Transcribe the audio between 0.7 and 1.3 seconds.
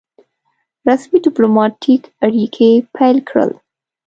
رسمي